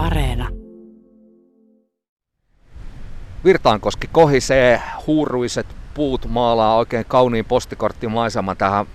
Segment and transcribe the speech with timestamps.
[0.00, 0.48] Areena.
[3.44, 8.86] Virtaankoski kohisee, huuruiset puut maalaa oikein kauniin postikorttimaiseman tähän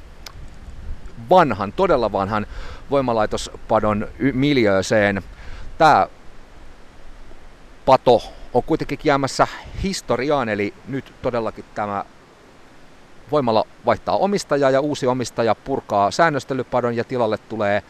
[1.30, 2.48] vanhan, todella vanhan
[2.92, 5.24] voimalaitospadon miljööseen.
[5.78, 6.08] Tämä
[7.86, 8.22] pato
[8.54, 9.48] on kuitenkin jäämässä
[9.84, 12.06] historiaan, eli nyt todellakin tämä
[13.32, 17.84] voimala vaihtaa omistajaa ja uusi omistaja purkaa säännöstelypadon ja tilalle tulee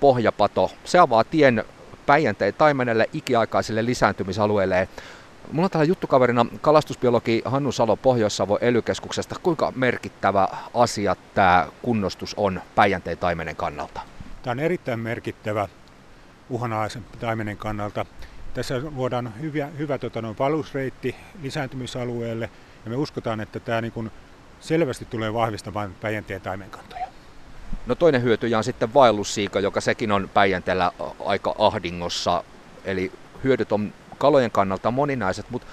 [0.00, 0.70] pohjapato.
[0.84, 1.64] Se avaa tien
[2.06, 4.88] Päijänteen taimenelle ikiaikaiselle lisääntymisalueelle.
[5.52, 8.82] Mulla on täällä juttukaverina kalastusbiologi Hannu Salo Pohjois-Savo ely
[9.42, 14.00] Kuinka merkittävä asia tämä kunnostus on Päijänteen taimenen kannalta?
[14.42, 15.68] Tämä on erittäin merkittävä
[16.50, 18.06] uhanalaisen taimenen kannalta.
[18.54, 22.50] Tässä luodaan hyvä, hyvä tota, noin valusreitti lisääntymisalueelle
[22.84, 24.10] ja me uskotaan, että tämä niin kuin
[24.60, 27.01] selvästi tulee vahvistamaan Päijänteen taimenkantoja.
[27.86, 30.92] No toinen hyötyjä on sitten vaellussiika, joka sekin on Päijänteellä
[31.24, 32.44] aika ahdingossa.
[32.84, 33.12] Eli
[33.44, 35.68] hyödyt on kalojen kannalta moninaiset, mutta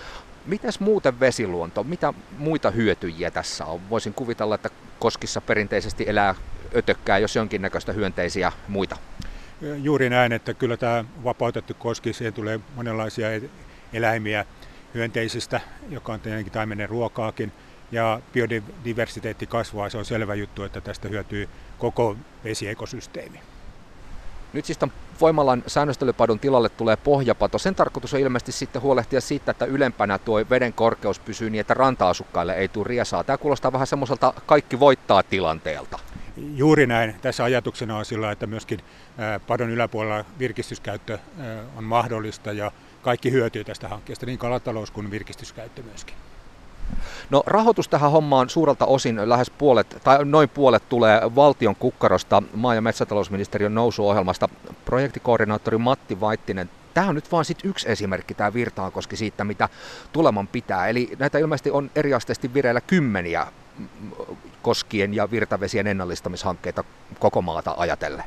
[0.45, 3.89] mitäs muuten vesiluonto, mitä muita hyötyjiä tässä on?
[3.89, 4.69] Voisin kuvitella, että
[5.00, 6.36] koskissa perinteisesti elää
[6.75, 8.97] ötökkää, jos jonkinnäköistä hyönteisiä muita.
[9.78, 13.50] Juuri näin, että kyllä tämä vapautettu koski, siihen tulee monenlaisia e-
[13.94, 14.45] eläimiä
[14.94, 17.52] hyönteisistä, joka on tietenkin taimenen ruokaakin,
[17.91, 23.39] ja biodiversiteetti kasvaa, se on selvä juttu, että tästä hyötyy koko vesiekosysteemi.
[24.53, 27.57] Nyt siis tämän voimalan säännöstelypadon tilalle tulee pohjapato.
[27.57, 31.73] Sen tarkoitus on ilmeisesti sitten huolehtia siitä, että ylempänä tuo veden korkeus pysyy niin, että
[31.73, 33.23] ranta-asukkaille ei tule riesaa.
[33.23, 35.99] Tämä kuulostaa vähän semmoiselta kaikki voittaa tilanteelta.
[36.55, 37.15] Juuri näin.
[37.21, 38.79] Tässä ajatuksena on sillä, että myöskin
[39.47, 41.19] padon yläpuolella virkistyskäyttö
[41.77, 46.15] on mahdollista ja kaikki hyötyy tästä hankkeesta, niin kalatalous kuin virkistyskäyttö myöskin.
[47.30, 52.75] No rahoitus tähän hommaan suurelta osin lähes puolet, tai noin puolet tulee valtion kukkarosta maa-
[52.75, 54.50] ja metsätalousministeriön nousuohjelmasta.
[54.86, 59.69] Projektikoordinaattori Matti Vaittinen, tämä on nyt vain sit yksi esimerkki, tämä Virtaankoski siitä, mitä
[60.11, 60.88] tuleman pitää.
[60.88, 63.47] Eli näitä ilmeisesti on eriasteisesti vireillä kymmeniä
[64.62, 66.84] koskien ja virtavesien ennallistamishankkeita
[67.19, 68.23] koko maata ajatellen.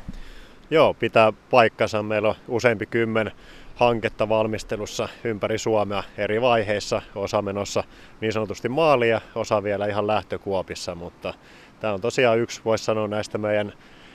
[0.70, 2.02] Joo, pitää paikkansa.
[2.02, 3.32] Meillä on useampi kymmen
[3.74, 7.84] hanketta valmistelussa ympäri Suomea eri vaiheissa, osa menossa
[8.20, 11.34] niin sanotusti maalia, osa vielä ihan lähtökuopissa, mutta
[11.80, 13.72] tämä on tosiaan yksi, voisi sanoa näistä meidän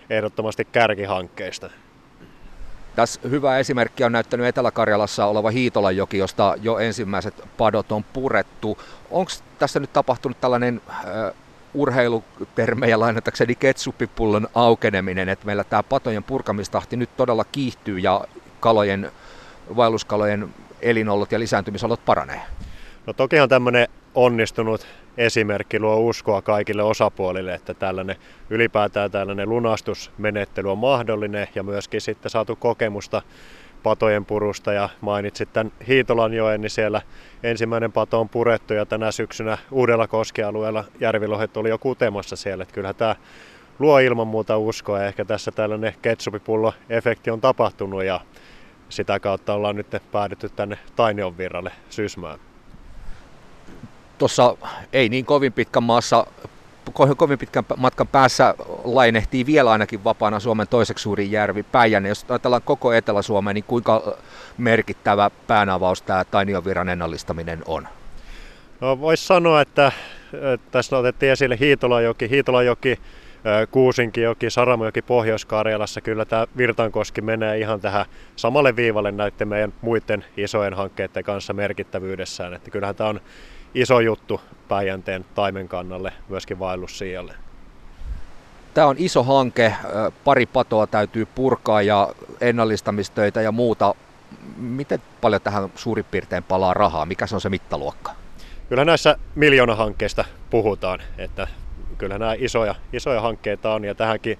[0.09, 1.69] ehdottomasti kärkihankkeista.
[2.95, 8.77] Tässä hyvä esimerkki on näyttänyt Etelä-Karjalassa oleva Hiitolanjoki, josta jo ensimmäiset padot on purettu.
[9.11, 11.03] Onko tässä nyt tapahtunut tällainen äh,
[11.73, 18.21] urheilutermejä lainatakseni ketsuppipullon aukeneminen, että meillä tämä patojen purkamistahti nyt todella kiihtyy ja
[18.59, 19.11] kalojen
[19.75, 20.49] vaelluskalojen
[20.81, 22.41] elinolot ja lisääntymisolot paranee?
[23.05, 28.15] No tokihan tämmöinen onnistunut esimerkki luo uskoa kaikille osapuolille, että tällainen
[28.49, 33.21] ylipäätään tällainen lunastusmenettely on mahdollinen ja myöskin sitten saatu kokemusta
[33.83, 37.01] patojen purusta ja mainitsit tämän Hiitolanjoen, niin siellä
[37.43, 42.61] ensimmäinen pato on purettu ja tänä syksynä uudella koskialueella järvilohet oli jo kutemassa siellä.
[42.61, 43.15] Että kyllähän tämä
[43.79, 48.21] luo ilman muuta uskoa ja ehkä tässä tällainen ketsupipullo-efekti on tapahtunut ja
[48.89, 52.39] sitä kautta ollaan nyt päädytty tänne Tainion virralle Sysmään.
[54.17, 54.57] Tuossa
[54.93, 56.27] ei niin kovin pitkän maassa
[57.17, 62.09] kovin pitkän matkan päässä lainehtii vielä ainakin vapaana Suomen toiseksi suurin järvi Päijänne.
[62.09, 64.17] Jos ajatellaan koko Etelä-Suomea, niin kuinka
[64.57, 67.87] merkittävä päänavaus tämä Tainionvirran ennallistaminen on?
[68.81, 69.91] No voisi sanoa, että,
[70.33, 72.29] että tässä otettiin esille Hiitolajoki.
[72.29, 72.99] Hiitolajoki
[73.71, 78.05] Kuusinkijoki, Saramojoki Pohjois-Karjalassa, kyllä tämä Virtankoski menee ihan tähän
[78.35, 82.53] samalle viivalle näiden meidän muiden isojen hankkeiden kanssa merkittävyydessään.
[82.53, 83.21] Että kyllähän tämä on
[83.73, 87.33] iso juttu Päijänteen taimen kannalle, myöskin vaellussiialle.
[88.73, 89.73] Tämä on iso hanke,
[90.23, 92.09] pari patoa täytyy purkaa ja
[92.41, 93.95] ennallistamistöitä ja muuta.
[94.57, 97.05] Miten paljon tähän suurin piirtein palaa rahaa?
[97.05, 98.11] Mikä se on se mittaluokka?
[98.69, 99.17] Kyllä näissä
[99.77, 101.47] hankkeista puhutaan, että
[101.97, 104.39] kyllä nämä isoja, isoja hankkeita on ja tähänkin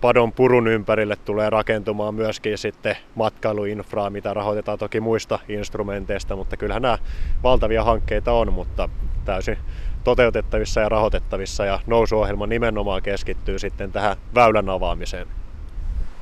[0.00, 6.82] padon purun ympärille tulee rakentumaan myöskin sitten matkailuinfraa, mitä rahoitetaan toki muista instrumenteista, mutta kyllähän
[6.82, 6.98] nämä
[7.42, 8.88] valtavia hankkeita on, mutta
[9.24, 9.58] täysin
[10.04, 15.26] toteutettavissa ja rahoitettavissa ja nousuohjelma nimenomaan keskittyy sitten tähän väylän avaamiseen.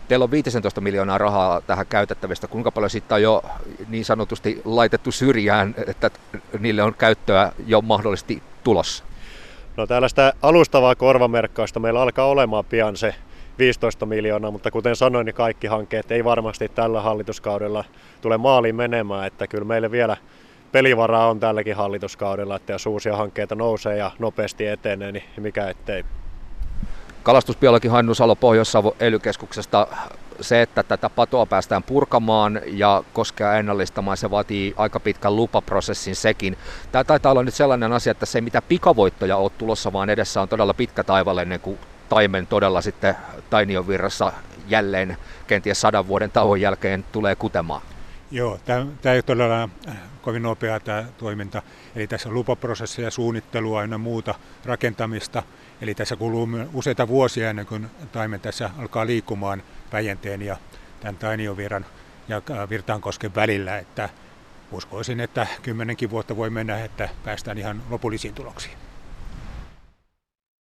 [0.09, 2.47] Teillä on 15 miljoonaa rahaa tähän käytettävistä.
[2.47, 3.43] Kuinka paljon siitä on jo
[3.89, 6.11] niin sanotusti laitettu syrjään, että
[6.59, 9.05] niille on käyttöä jo mahdollisesti tulossa?
[9.81, 13.15] No tällaista alustavaa korvamerkkausta meillä alkaa olemaan pian se
[13.59, 17.85] 15 miljoonaa, mutta kuten sanoin, niin kaikki hankkeet ei varmasti tällä hallituskaudella
[18.21, 20.17] tule maaliin menemään, että kyllä meille vielä
[20.73, 26.05] pelivaraa on tälläkin hallituskaudella, että jos uusia hankkeita nousee ja nopeasti etenee, niin mikä ettei.
[27.23, 29.19] Kalastusbiologi Hannu Salo Pohjois-Savo ely
[30.41, 36.57] se, että tätä patoa päästään purkamaan ja koskea ennallistamaan, se vaatii aika pitkän lupaprosessin sekin.
[36.93, 40.41] Tämä taitaa olla nyt sellainen asia, että se ei mitä pikavoittoja ole tulossa, vaan edessä
[40.41, 41.79] on todella pitkä taival ennen kuin
[42.09, 43.15] taimen todella sitten
[43.51, 44.33] Tainion virrassa
[44.69, 45.17] jälleen
[45.47, 47.83] kenties sadan vuoden tauon jälkeen tulee kutemaan.
[48.31, 51.63] Joo, tämä, ei ole todella äh, kovin nopea tämä toiminta.
[51.97, 54.35] Eli tässä on lupaprosesseja, suunnittelua ja muuta
[54.65, 55.43] rakentamista.
[55.81, 60.57] Eli tässä kuluu useita vuosia ennen kuin taimen tässä alkaa liikkumaan Päijänteen ja
[61.01, 61.87] tämän Tainioviran
[62.29, 63.79] ja äh, Virtaankosken välillä.
[63.79, 64.09] Että
[64.73, 68.90] uskoisin, että kymmenenkin vuotta voi mennä, että päästään ihan lopullisiin tuloksiin.